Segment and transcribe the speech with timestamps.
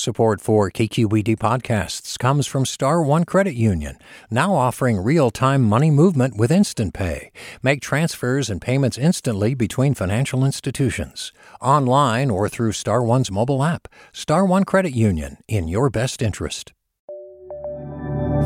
[0.00, 3.98] Support for KQED podcasts comes from Star One Credit Union,
[4.30, 7.32] now offering real-time money movement with Instant Pay.
[7.60, 13.88] Make transfers and payments instantly between financial institutions, online or through Star One's mobile app.
[14.12, 16.72] Star One Credit Union, in your best interest.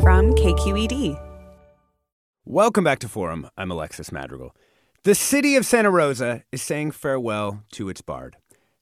[0.01, 1.15] From KQED.
[2.43, 3.51] Welcome back to Forum.
[3.55, 4.55] I'm Alexis Madrigal.
[5.03, 8.37] The city of Santa Rosa is saying farewell to its bard.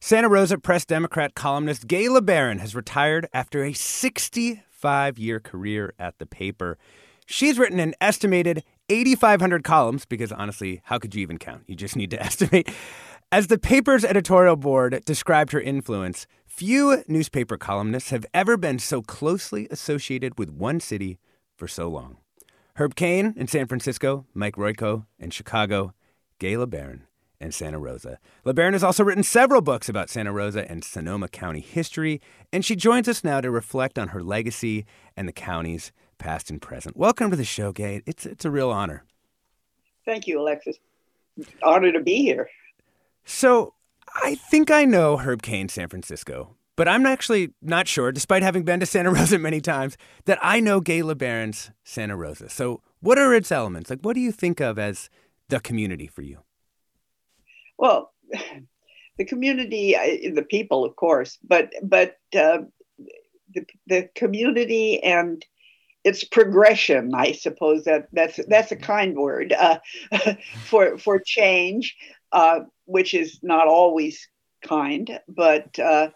[0.06, 6.18] Santa Rosa Press Democrat columnist Gaye LeBaron has retired after a 65 year career at
[6.18, 6.76] the paper.
[7.24, 11.62] She's written an estimated 8,500 columns because honestly, how could you even count?
[11.66, 12.68] You just need to estimate.
[13.32, 19.00] As the paper's editorial board described her influence, few newspaper columnists have ever been so
[19.00, 21.18] closely associated with one city
[21.56, 22.18] for so long.
[22.74, 25.94] Herb Caen in San Francisco, Mike Royko in Chicago,
[26.38, 27.04] Gaye LeBaron
[27.44, 28.18] and Santa Rosa.
[28.44, 32.20] LeBaron has also written several books about Santa Rosa and Sonoma County history,
[32.52, 36.60] and she joins us now to reflect on her legacy and the county's past and
[36.60, 36.96] present.
[36.96, 38.02] Welcome to the show, Gaye.
[38.06, 39.04] It's, it's a real honor.
[40.06, 40.78] Thank you, Alexis.
[41.62, 42.48] Honor to be here.
[43.24, 43.74] So,
[44.22, 48.62] I think I know Herb Caen, San Francisco, but I'm actually not sure, despite having
[48.62, 52.48] been to Santa Rosa many times, that I know Gaye LeBaron's Santa Rosa.
[52.48, 53.90] So, what are its elements?
[53.90, 55.10] Like, what do you think of as
[55.48, 56.38] the community for you?
[57.78, 58.12] Well,
[59.18, 59.92] the community,
[60.34, 62.58] the people, of course, but but uh,
[63.54, 65.44] the the community and
[66.04, 67.14] its progression.
[67.14, 69.78] I suppose that that's that's a kind word uh,
[70.64, 71.96] for for change,
[72.32, 74.28] uh, which is not always
[74.62, 76.10] kind, but uh,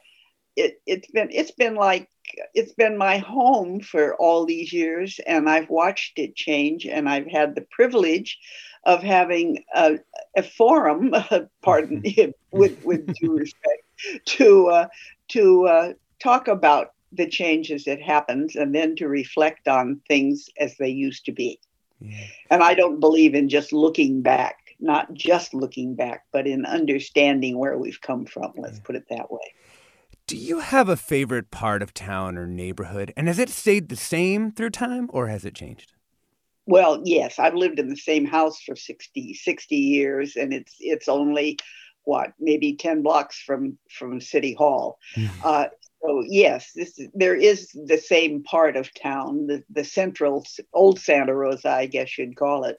[0.56, 2.09] it it's been it's been like
[2.55, 7.27] it's been my home for all these years, and I've watched it change, and I've
[7.27, 8.39] had the privilege
[8.88, 9.98] of having a,
[10.34, 11.14] a forum,
[11.62, 12.02] pardon
[12.50, 13.82] with with due respect,
[14.24, 14.88] to uh,
[15.28, 20.76] to uh, talk about the changes that happens and then to reflect on things as
[20.78, 21.60] they used to be.
[22.00, 22.16] Yeah.
[22.50, 27.58] And I don't believe in just looking back, not just looking back, but in understanding
[27.58, 28.52] where we've come from.
[28.56, 28.84] Let's yeah.
[28.84, 29.55] put it that way.
[30.26, 33.12] Do you have a favorite part of town or neighborhood?
[33.16, 35.92] And has it stayed the same through time or has it changed?
[36.68, 41.08] Well, yes, I've lived in the same house for 60, 60 years, and it's it's
[41.08, 41.58] only
[42.05, 44.98] what maybe 10 blocks from from City Hall.
[45.17, 45.40] Mm-hmm.
[45.42, 45.64] Uh,
[46.02, 51.01] so yes, this is, there is the same part of town, the, the central old
[51.01, 52.79] Santa Rosa, I guess you'd call it,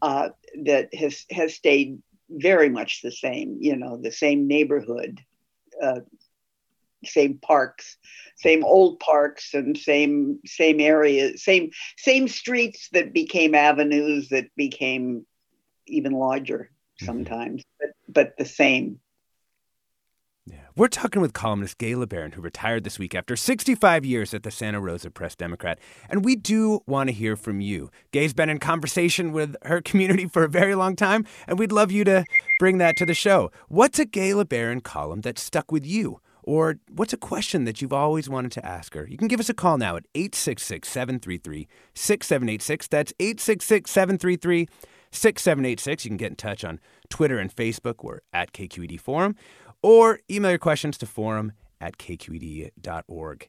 [0.00, 0.30] uh,
[0.64, 1.98] that has has stayed
[2.30, 3.58] very much the same.
[3.60, 5.20] You know, the same neighborhood,
[5.82, 6.00] uh,
[7.08, 7.96] same parks,
[8.36, 15.26] same old parks and same same areas, same same streets that became avenues that became
[15.86, 17.06] even larger mm-hmm.
[17.06, 17.92] sometimes, mm-hmm.
[18.08, 19.00] but but the same.
[20.48, 20.58] Yeah.
[20.76, 24.52] We're talking with columnist Gaye LeBaron, who retired this week after 65 years at the
[24.52, 25.80] Santa Rosa Press Democrat.
[26.08, 27.90] And we do want to hear from you.
[28.12, 31.90] Gaye's been in conversation with her community for a very long time, and we'd love
[31.90, 32.24] you to
[32.60, 33.50] bring that to the show.
[33.66, 36.20] What's a Gaye LeBaron column that stuck with you?
[36.46, 39.06] Or what's a question that you've always wanted to ask her?
[39.06, 42.88] You can give us a call now at 866 733 6786.
[42.88, 44.68] That's 866 733
[45.10, 46.04] 6786.
[46.04, 46.78] You can get in touch on
[47.10, 48.04] Twitter and Facebook.
[48.04, 49.34] We're at KQED Forum.
[49.82, 53.48] Or email your questions to forum at kqed.org.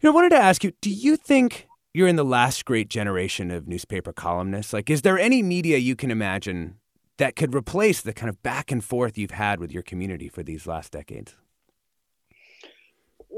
[0.00, 2.88] You know, I wanted to ask you do you think you're in the last great
[2.88, 4.72] generation of newspaper columnists?
[4.72, 6.76] Like, is there any media you can imagine
[7.18, 10.42] that could replace the kind of back and forth you've had with your community for
[10.42, 11.36] these last decades?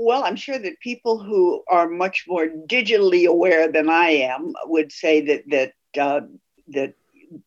[0.04, 4.92] Well, I'm sure that people who are much more digitally aware than I am would
[4.92, 6.20] say that that uh,
[6.68, 6.94] that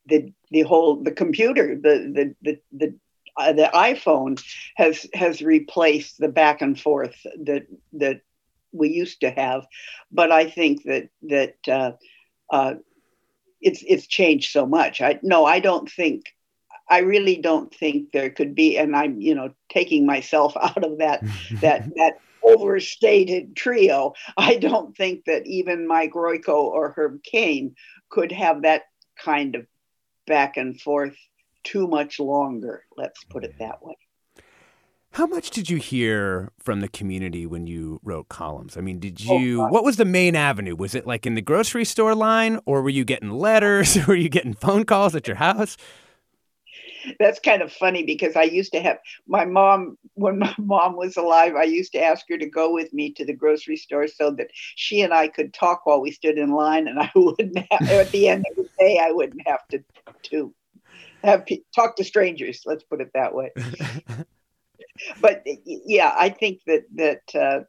[0.07, 2.95] the the whole the computer the the the the,
[3.37, 4.41] uh, the iPhone
[4.75, 8.21] has has replaced the back and forth that that
[8.71, 9.65] we used to have,
[10.11, 11.91] but I think that that uh,
[12.51, 12.75] uh,
[13.61, 15.01] it's it's changed so much.
[15.01, 16.25] I no, I don't think
[16.89, 20.99] I really don't think there could be, and I'm, you know, taking myself out of
[20.99, 21.21] that
[21.61, 24.13] that that overstated trio.
[24.37, 27.75] I don't think that even Mike Royko or Herb Caen
[28.09, 28.83] could have that
[29.23, 29.65] kind of
[30.27, 31.15] back and forth
[31.63, 32.83] too much longer.
[32.95, 33.95] Let's put it that way.
[35.15, 38.75] How much did you hear from the community when you wrote columns?
[38.75, 40.75] I mean, did oh, you, oh, what was the main avenue?
[40.75, 43.95] Was it like in the grocery store line, or were you getting letters?
[43.97, 45.77] or were you getting phone calls at your house?
[47.19, 48.97] That's kind of funny because I used to have
[49.27, 51.55] my mom when my mom was alive.
[51.55, 54.47] I used to ask her to go with me to the grocery store so that
[54.53, 58.11] she and I could talk while we stood in line, and I wouldn't have, at
[58.11, 59.83] the end of the day I wouldn't have to
[60.23, 60.53] to
[61.23, 62.63] have talk to strangers.
[62.65, 63.51] Let's put it that way.
[65.21, 67.21] but yeah, I think that that.
[67.33, 67.63] Uh,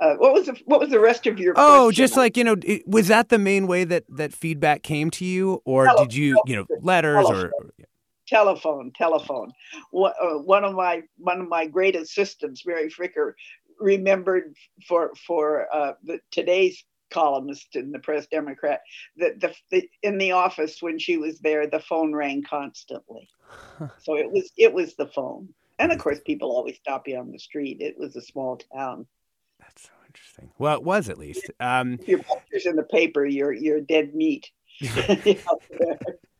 [0.00, 1.54] uh, what was the what was the rest of your?
[1.56, 1.92] Oh, question?
[1.92, 5.62] just like you know, was that the main way that that feedback came to you,
[5.64, 7.83] or telephone, did you you know letters telephone, or
[8.26, 9.52] telephone telephone?
[9.94, 13.32] Uh, one of my one of my great assistants, Mary Fricker,
[13.78, 14.54] remembered
[14.86, 18.80] for for uh, the, today's columnist in the Press Democrat
[19.16, 23.28] that the, the, in the office when she was there, the phone rang constantly.
[24.02, 25.48] so it was it was the phone,
[25.78, 27.78] and of course, people always stop you on the street.
[27.80, 29.06] It was a small town.
[29.60, 30.50] That's so interesting.
[30.58, 31.50] Well, it was at least.
[31.60, 34.50] Um, if your picture's in the paper, you're you're dead meat.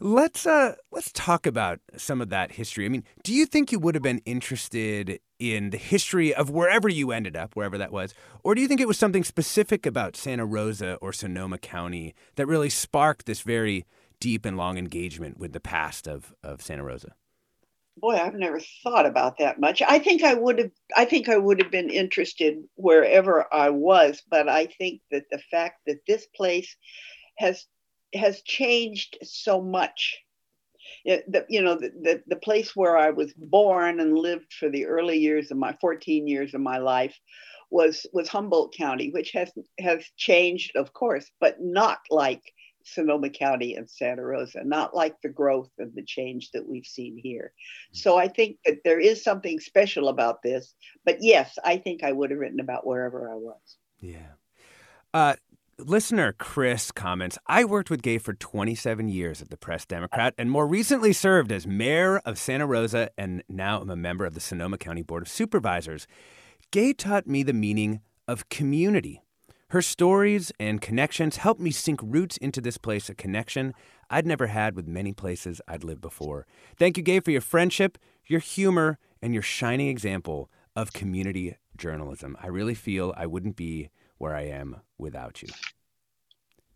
[0.00, 2.84] let's uh let's talk about some of that history.
[2.84, 6.88] I mean, do you think you would have been interested in the history of wherever
[6.88, 10.16] you ended up, wherever that was, or do you think it was something specific about
[10.16, 13.86] Santa Rosa or Sonoma County that really sparked this very
[14.20, 17.14] deep and long engagement with the past of of Santa Rosa?
[18.00, 19.82] boy, I've never thought about that much.
[19.82, 24.22] I think I would have I think I would have been interested wherever I was,
[24.30, 26.76] but I think that the fact that this place
[27.38, 27.66] has
[28.14, 30.18] has changed so much.
[31.04, 34.68] It, the, you know, the, the, the place where I was born and lived for
[34.68, 37.16] the early years of my 14 years of my life
[37.70, 42.42] was was Humboldt County, which has has changed, of course, but not like
[42.84, 47.18] Sonoma County and Santa Rosa, not like the growth and the change that we've seen
[47.18, 47.52] here.
[47.92, 50.74] So I think that there is something special about this.
[51.04, 53.76] But yes, I think I would have written about wherever I was.
[54.00, 54.32] Yeah.
[55.12, 55.34] Uh,
[55.78, 60.50] listener Chris comments I worked with Gaye for 27 years at the Press Democrat and
[60.50, 64.40] more recently served as mayor of Santa Rosa and now am a member of the
[64.40, 66.08] Sonoma County Board of Supervisors.
[66.72, 69.22] Gaye taught me the meaning of community.
[69.70, 73.72] Her stories and connections helped me sink roots into this place, a connection
[74.10, 76.46] I'd never had with many places I'd lived before.
[76.76, 82.36] Thank you, Gaye, for your friendship, your humor, and your shining example of community journalism.
[82.42, 85.48] I really feel I wouldn't be where I am without you.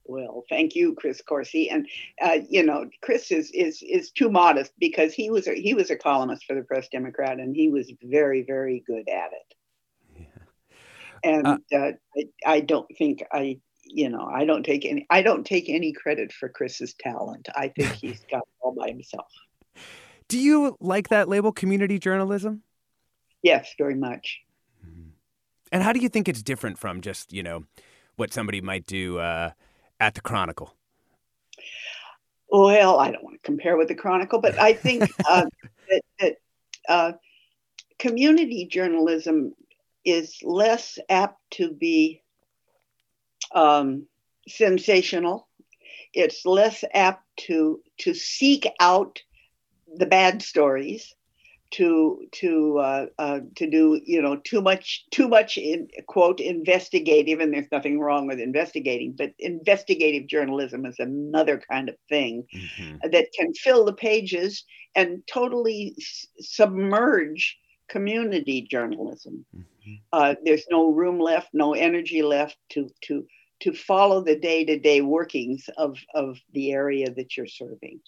[0.04, 1.68] Well, thank you, Chris Coursey.
[1.72, 1.88] And
[2.20, 5.90] uh, you know, Chris is is is too modest because he was a, he was
[5.90, 9.54] a columnist for the Press Democrat, and he was very very good at it
[10.18, 10.24] Yeah.
[11.22, 15.22] and uh, uh, I, I don't think I you know i don't take any i
[15.22, 19.26] don't take any credit for chris's talent i think he's got all by himself
[20.28, 22.62] do you like that label community journalism
[23.42, 24.40] yes very much.
[25.72, 27.64] And how do you think it's different from just you know
[28.16, 29.50] what somebody might do uh,
[29.98, 30.74] at the chronicle
[32.48, 35.44] well i don't want to compare with the chronicle but i think uh,
[35.88, 36.36] that, that
[36.88, 37.12] uh,
[37.98, 39.54] community journalism
[40.04, 42.22] is less apt to be
[43.54, 44.06] um,
[44.48, 45.48] sensational.
[46.12, 49.20] It's less apt to to seek out
[49.94, 51.14] the bad stories,
[51.72, 57.40] to to uh, uh, to do you know too much too much in quote investigative,
[57.40, 62.96] and there's nothing wrong with investigating, but investigative journalism is another kind of thing mm-hmm.
[63.10, 64.64] that can fill the pages
[64.94, 67.58] and totally s- submerge
[67.88, 69.44] community journalism.
[69.56, 69.94] Mm-hmm.
[70.12, 73.26] Uh, there's no room left, no energy left to to
[73.60, 78.00] to follow the day to day workings of of the area that you're serving.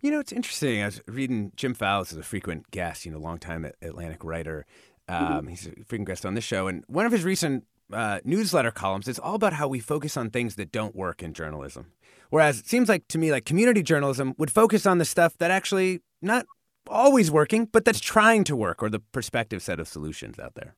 [0.00, 0.82] You know, it's interesting.
[0.82, 4.64] I was reading Jim Fallows is a frequent guest, you know, longtime Atlantic writer.
[5.08, 5.46] Um, mm-hmm.
[5.48, 9.08] He's a frequent guest on the show, and one of his recent uh, newsletter columns
[9.08, 11.92] is all about how we focus on things that don't work in journalism.
[12.30, 15.50] Whereas it seems like to me, like community journalism would focus on the stuff that
[15.50, 16.46] actually not
[16.86, 20.76] always working, but that's trying to work, or the perspective set of solutions out there.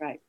[0.00, 0.20] Right.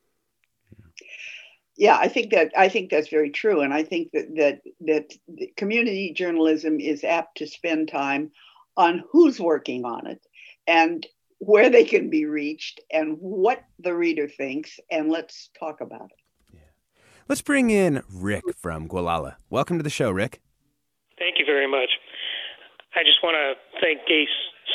[1.76, 5.56] Yeah, I think that I think that's very true, and I think that that that
[5.56, 8.30] community journalism is apt to spend time
[8.76, 10.20] on who's working on it
[10.66, 11.06] and
[11.38, 16.54] where they can be reached and what the reader thinks, and let's talk about it.
[16.54, 16.60] Yeah.
[17.28, 19.36] Let's bring in Rick from Gualala.
[19.50, 20.40] Welcome to the show, Rick.
[21.18, 21.90] Thank you very much.
[22.94, 24.26] I just want to thank Gaye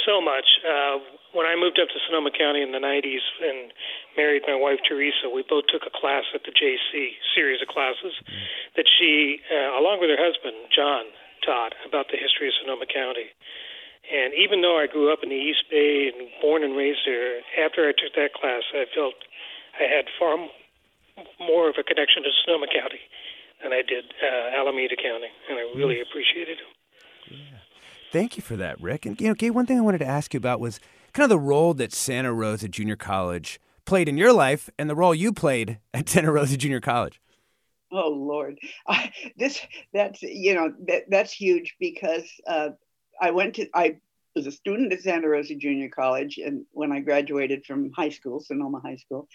[0.06, 0.46] so much.
[0.68, 1.00] Uh,
[1.34, 3.70] when I moved up to Sonoma County in the 90s and
[4.18, 8.18] married my wife Teresa, we both took a class at the JC, series of classes
[8.76, 11.06] that she, uh, along with her husband John,
[11.46, 13.30] taught about the history of Sonoma County.
[14.10, 17.46] And even though I grew up in the East Bay and born and raised there,
[17.62, 19.14] after I took that class, I felt
[19.78, 20.38] I had far
[21.38, 23.06] more of a connection to Sonoma County
[23.62, 26.70] than I did uh, Alameda County, and I really appreciated it.
[27.30, 27.60] Yeah.
[28.12, 29.06] Thank you for that, Rick.
[29.06, 30.80] And, you know, Gaye, one thing I wanted to ask you about was
[31.14, 34.96] kind of the role that Santa Rosa Junior College played in your life and the
[34.96, 37.22] role you played at Santa Rosa Junior College.
[37.92, 38.60] Oh Lord,
[39.38, 39.60] this
[39.94, 42.70] that's you know that that's huge because uh,
[43.20, 43.98] I went to I
[44.36, 48.40] was a student at Santa Rosa Junior College, and when I graduated from high school,
[48.40, 49.28] Sonoma High School,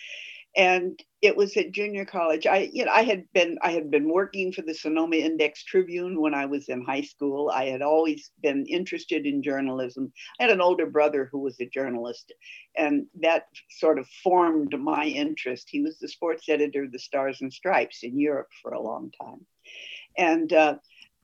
[0.56, 2.46] and it was at junior college.
[2.46, 6.20] I you know i had been i had been working for the sonoma index tribune
[6.20, 7.50] when i was in high school.
[7.50, 10.12] I had always been interested in journalism.
[10.38, 12.32] I had an older brother who was a journalist
[12.76, 15.68] and that sort of formed my interest.
[15.70, 19.12] He was the sports editor of the stars and stripes in europe for a long
[19.20, 19.46] time.
[20.16, 20.76] And uh,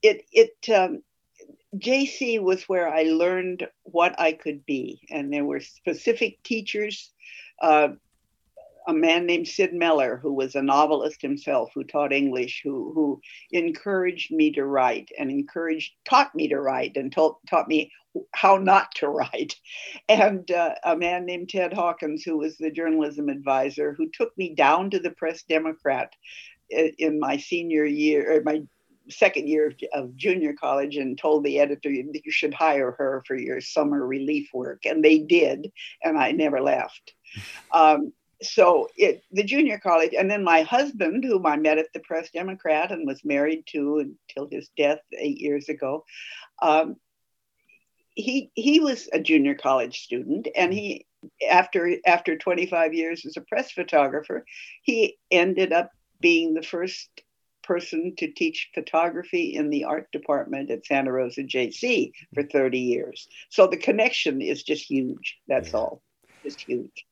[0.02, 1.02] it it um,
[1.76, 7.12] JC was where I learned what I could be, and there were specific teachers.
[7.62, 7.90] Uh,
[8.86, 13.20] a man named Sid Meller, who was a novelist himself, who taught English, who who
[13.52, 17.92] encouraged me to write and encouraged taught me to write and taught taught me
[18.34, 19.56] how not to write,
[20.08, 24.54] and uh, a man named Ted Hawkins, who was the journalism advisor, who took me
[24.54, 26.12] down to the Press Democrat
[26.70, 28.62] in my senior year or my
[29.08, 33.34] second year of junior college and told the editor that you should hire her for
[33.34, 34.86] your summer relief work.
[34.86, 35.72] And they did
[36.02, 37.14] and i never left.
[37.72, 42.00] Um, so it the junior college and then my husband whom i met at the
[42.00, 46.04] press democrat and was married to until his death eight years ago
[46.62, 46.96] um,
[48.14, 51.06] he he was a junior college student and he
[51.48, 54.44] after after 25 years as a press photographer
[54.82, 57.08] he ended up being the first
[57.62, 63.28] person to teach photography in the art department at santa rosa jc for 30 years
[63.50, 65.78] so the connection is just huge that's yeah.
[65.78, 66.02] all
[66.42, 67.06] just huge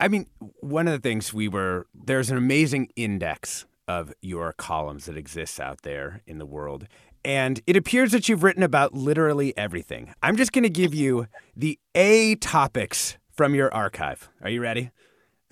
[0.00, 0.26] I mean,
[0.60, 5.60] one of the things we were there's an amazing index of your columns that exists
[5.60, 6.86] out there in the world.
[7.24, 10.14] And it appears that you've written about literally everything.
[10.22, 14.28] I'm just going to give you the A topics from your archive.
[14.42, 14.90] Are you ready?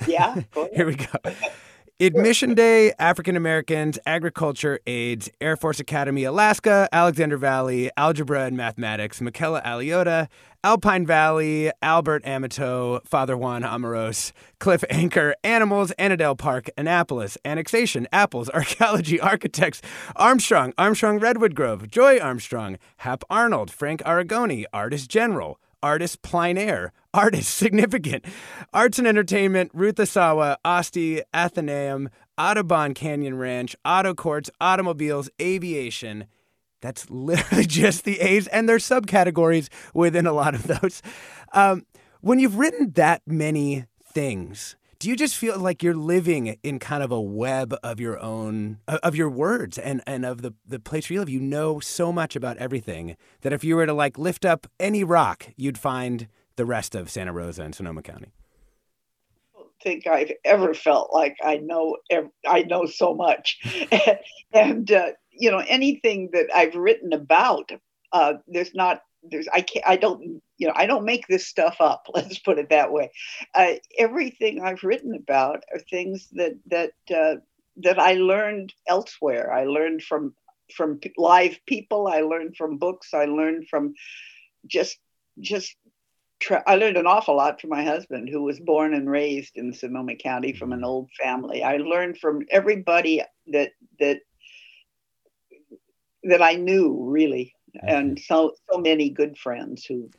[0.06, 0.42] Yeah.
[0.74, 1.06] Here we go.
[2.00, 9.20] Admission Day, African Americans, Agriculture, AIDS, Air Force Academy, Alaska, Alexander Valley, Algebra and Mathematics,
[9.20, 10.26] Michaela Aliota,
[10.64, 18.50] Alpine Valley, Albert Amato, Father Juan Amoros, Cliff Anchor, Animals, Annandale Park, Annapolis, Annexation, Apples,
[18.54, 19.80] Archaeology, Architects,
[20.16, 26.92] Armstrong, Armstrong Redwood Grove, Joy Armstrong, Hap Arnold, Frank Aragoni, Artist General, Artist Plein Air,
[27.14, 28.24] Artist Significant,
[28.72, 30.56] Arts and Entertainment, Ruth Asawa,
[31.34, 32.08] Athenaeum,
[32.38, 36.26] Audubon Canyon Ranch, Auto Courts, Automobiles, Aviation.
[36.80, 41.02] That's literally just the A's, and there's subcategories within a lot of those.
[41.52, 41.86] Um,
[42.20, 47.02] when you've written that many things, do you just feel like you're living in kind
[47.02, 51.10] of a web of your own of your words and and of the the place
[51.10, 51.28] where you live?
[51.28, 55.02] You know so much about everything that if you were to like lift up any
[55.02, 58.28] rock you'd find the rest of santa rosa and sonoma county.
[59.56, 61.96] I don't think i've ever felt like i know
[62.46, 63.58] i know so much.
[64.54, 67.72] And uh, you know anything that i've written about
[68.12, 71.76] uh, there's not there's I can't I don't you know I don't make this stuff
[71.80, 72.06] up.
[72.14, 73.10] Let's put it that way.
[73.54, 77.40] Uh, everything I've written about are things that that uh,
[77.78, 79.52] that I learned elsewhere.
[79.52, 80.34] I learned from
[80.74, 82.08] from live people.
[82.08, 83.14] I learned from books.
[83.14, 83.94] I learned from
[84.66, 84.98] just
[85.40, 85.74] just.
[86.40, 89.72] Tra- I learned an awful lot from my husband, who was born and raised in
[89.72, 91.62] Sonoma County from an old family.
[91.62, 94.18] I learned from everybody that that
[96.24, 100.10] that I knew really and so so many good friends who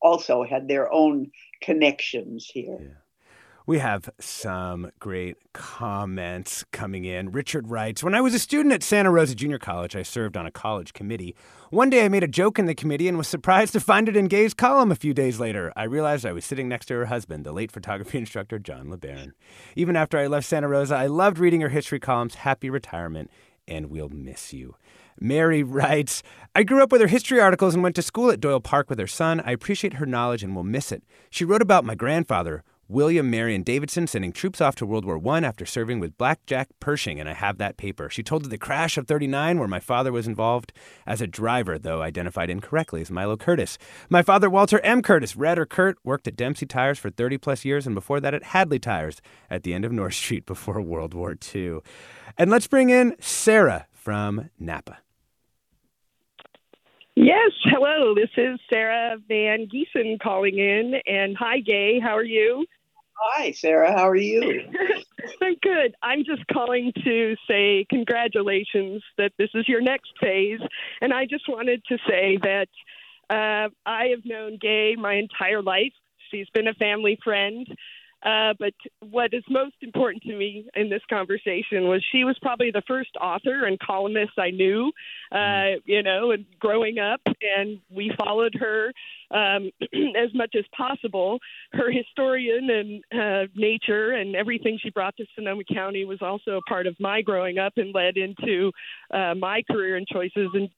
[0.00, 1.30] also had their own
[1.62, 2.78] connections here.
[2.80, 2.88] Yeah.
[3.66, 7.32] We have some great comments coming in.
[7.32, 10.44] Richard writes When I was a student at Santa Rosa Junior College, I served on
[10.44, 11.34] a college committee.
[11.70, 14.18] One day I made a joke in the committee and was surprised to find it
[14.18, 15.72] in Gaye's column a few days later.
[15.74, 19.32] I realized I was sitting next to her husband, the late photography instructor John LeBaron.
[19.76, 22.34] Even after I left Santa Rosa, I loved reading her history columns.
[22.34, 23.30] Happy retirement,
[23.66, 24.76] and we'll miss you.
[25.20, 26.22] Mary writes
[26.54, 28.98] I grew up with her history articles and went to school at Doyle Park with
[28.98, 29.40] her son.
[29.40, 31.02] I appreciate her knowledge and will miss it.
[31.30, 35.40] She wrote about my grandfather, William Marion Davidson, sending troops off to World War I
[35.40, 38.10] after serving with Black Jack Pershing, and I have that paper.
[38.10, 40.72] She told of the crash of 39, where my father was involved
[41.06, 43.78] as a driver, though identified incorrectly as Milo Curtis.
[44.10, 45.00] My father, Walter M.
[45.00, 48.34] Curtis, Red or Kurt, worked at Dempsey Tires for 30 plus years, and before that
[48.34, 51.78] at Hadley Tires at the end of North Street before World War II.
[52.36, 54.98] And let's bring in Sarah from Napa.
[57.16, 58.14] Yes, hello.
[58.14, 60.94] This is Sarah Van Giesen calling in.
[61.06, 62.00] And hi, Gaye.
[62.00, 62.66] How are you?
[63.16, 63.92] Hi, Sarah.
[63.92, 64.42] How are you?
[65.40, 65.94] I'm good.
[66.02, 70.60] I'm just calling to say congratulations that this is your next phase.
[71.00, 72.68] And I just wanted to say that
[73.30, 75.94] Uh, I have known Gaye my entire life.
[76.30, 77.66] She's been a family friend.
[78.24, 82.70] Uh, but what is most important to me in this conversation was she was probably
[82.70, 84.92] the first author and columnist I knew,
[85.30, 88.92] uh, you know, and growing up, and we followed her
[89.30, 89.70] um,
[90.16, 91.38] as much as possible.
[91.72, 96.62] Her historian and uh, nature and everything she brought to Sonoma County was also a
[96.62, 98.72] part of my growing up and led into
[99.12, 100.70] uh, my career and choices and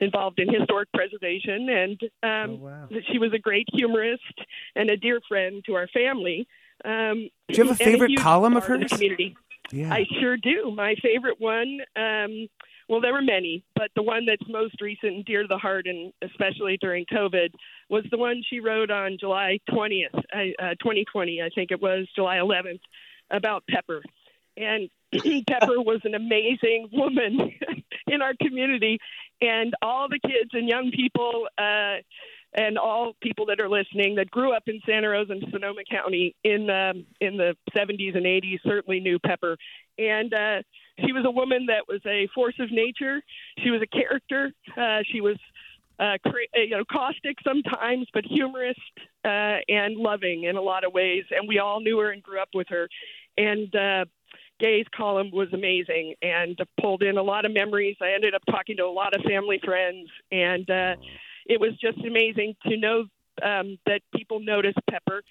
[0.00, 1.68] involved in historic preservation.
[1.68, 2.88] And um, oh, wow.
[3.12, 4.22] she was a great humorist
[4.74, 6.46] and a dear friend to our family.
[6.84, 8.90] Um, do you have a favorite a column of hers?
[8.90, 9.36] Community.
[9.72, 9.92] Yeah.
[9.92, 10.72] I sure do.
[10.74, 12.48] My favorite one, um,
[12.88, 15.86] well, there were many, but the one that's most recent and dear to the heart,
[15.86, 17.48] and especially during COVID,
[17.88, 22.36] was the one she wrote on July 20th, uh, 2020, I think it was July
[22.36, 22.80] 11th,
[23.30, 24.02] about Pepper.
[24.56, 27.52] And Pepper was an amazing woman
[28.06, 28.98] in our community,
[29.40, 31.48] and all the kids and young people.
[31.56, 31.96] Uh,
[32.54, 36.34] and all people that are listening that grew up in Santa Rosa and Sonoma County
[36.44, 39.56] in um, in the 70s and 80s certainly knew Pepper.
[39.98, 40.62] And uh,
[41.04, 43.20] she was a woman that was a force of nature.
[43.62, 44.52] She was a character.
[44.76, 45.36] Uh, she was
[45.98, 48.78] uh, cra- uh, you know caustic sometimes, but humorous
[49.24, 51.24] uh, and loving in a lot of ways.
[51.30, 52.88] And we all knew her and grew up with her.
[53.36, 54.04] And uh,
[54.60, 57.96] Gaye's column was amazing and pulled in a lot of memories.
[58.00, 60.70] I ended up talking to a lot of family friends and.
[60.70, 60.94] Uh,
[61.46, 63.04] it was just amazing to know
[63.42, 65.22] um, that people noticed Pepper.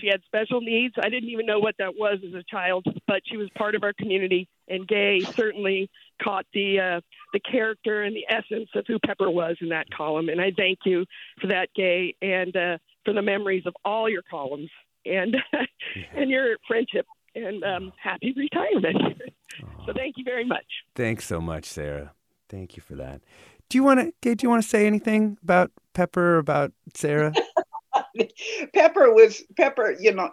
[0.00, 0.94] She had special needs.
[1.02, 3.82] I didn't even know what that was as a child, but she was part of
[3.82, 4.48] our community.
[4.68, 5.90] And Gaye certainly
[6.22, 7.00] caught the uh,
[7.32, 10.28] the character and the essence of who Pepper was in that column.
[10.28, 11.06] And I thank you
[11.40, 14.70] for that, Gaye, and uh, for the memories of all your columns
[15.04, 15.36] and
[16.14, 17.06] and your friendship.
[17.34, 18.96] And um, happy retirement.
[19.86, 20.66] so thank you very much.
[20.96, 22.12] Thanks so much, Sarah.
[22.48, 23.22] Thank you for that.
[23.70, 24.34] Do you want to?
[24.34, 26.38] Do you want to say anything about Pepper?
[26.38, 27.32] About Sarah?
[28.74, 29.94] Pepper was Pepper.
[29.98, 30.28] You know,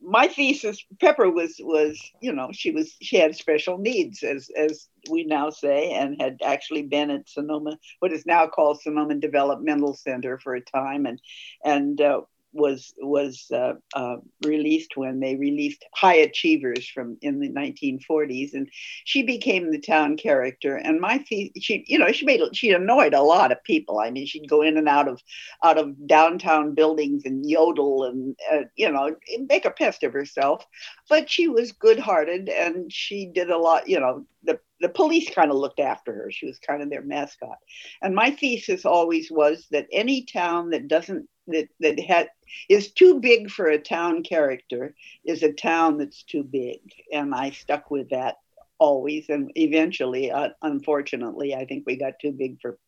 [0.00, 0.82] my thesis.
[0.98, 5.50] Pepper was was you know she was she had special needs as as we now
[5.50, 10.54] say, and had actually been at Sonoma, what is now called Sonoma Developmental Center for
[10.54, 11.20] a time, and
[11.62, 17.48] and uh, was was uh, uh, released when they released High Achievers from in the
[17.50, 18.68] 1940s, and
[19.04, 20.76] she became the town character.
[20.76, 23.98] And my fee, she you know she made she annoyed a lot of people.
[23.98, 25.22] I mean, she'd go in and out of
[25.62, 29.14] out of downtown buildings and yodel and uh, you know
[29.48, 30.66] make a pest of herself.
[31.08, 33.88] But she was good-hearted and she did a lot.
[33.88, 36.30] You know the the police kind of looked after her.
[36.30, 37.58] She was kind of their mascot.
[38.02, 42.28] And my thesis always was that any town that doesn't that that had
[42.68, 46.80] is too big for a town character is a town that's too big.
[47.12, 48.36] And I stuck with that
[48.78, 49.28] always.
[49.28, 52.78] And eventually, uh, unfortunately, I think we got too big for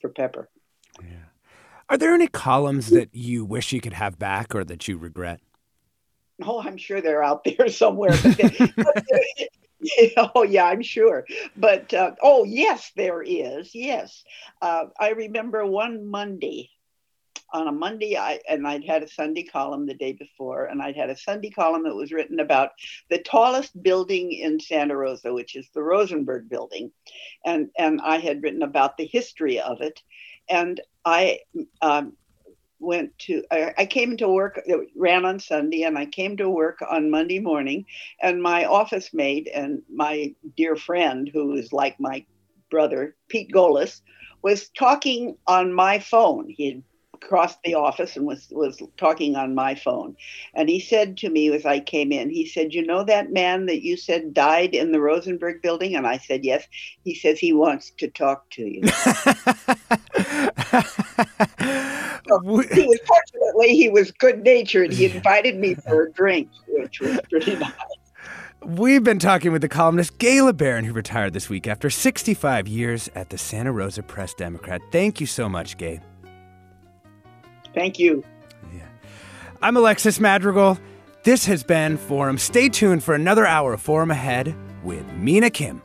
[0.00, 0.48] for Pepper.
[1.00, 1.26] Yeah.
[1.88, 5.40] Are there any columns that you wish you could have back or that you regret?
[6.42, 8.16] Oh, I'm sure they're out there somewhere.
[8.76, 9.04] But
[10.16, 11.26] oh yeah, I'm sure.
[11.56, 13.74] But uh, oh yes, there is.
[13.74, 14.24] Yes,
[14.60, 16.70] uh, I remember one Monday.
[17.52, 20.96] On a Monday, I and I'd had a Sunday column the day before, and I'd
[20.96, 22.70] had a Sunday column that was written about
[23.10, 26.92] the tallest building in Santa Rosa, which is the Rosenberg Building,
[27.44, 30.00] and and I had written about the history of it,
[30.48, 31.40] and I
[31.82, 32.16] um,
[32.82, 36.50] went to I, I came to work it ran on sunday and i came to
[36.50, 37.86] work on monday morning.
[38.20, 42.26] And my office mate and my dear friend who is like my
[42.70, 44.00] brother pete golis
[44.42, 46.48] was talking on my phone.
[46.48, 46.82] He had
[47.22, 50.16] crossed the office and was was talking on my phone
[50.54, 53.66] and he said to me as i came in he said you know that man
[53.66, 56.66] that you said died in the rosenberg building and i said yes
[57.04, 58.82] he says he wants to talk to you
[62.24, 64.92] he was fortunately he was good natured.
[64.92, 67.72] He invited me for a drink, which was pretty nice.
[68.64, 73.10] We've been talking with the columnist Gaye LeBaron, who retired this week after 65 years
[73.14, 74.80] at the Santa Rosa Press Democrat.
[74.92, 76.00] Thank you so much, Gaye.
[77.74, 78.24] Thank you.
[78.74, 78.86] Yeah.
[79.60, 80.78] I'm Alexis Madrigal.
[81.24, 82.36] This has been Forum.
[82.38, 85.82] Stay tuned for another hour of Forum ahead with Mina Kim.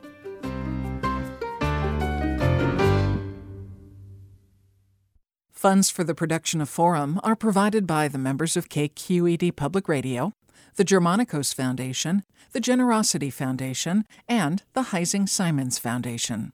[5.51, 10.31] Funds for the production of Forum are provided by the members of KQED Public Radio,
[10.75, 16.53] the Germanacos Foundation, the Generosity Foundation, and the Heising Simons Foundation.